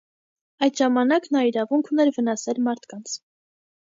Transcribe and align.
Այդ 0.67 0.79
ժամանակ 0.83 1.27
նա 1.35 1.43
իրավունք 1.49 1.91
ուներ 1.93 2.11
վնասել 2.17 2.63
մարդկանց։ 2.69 3.13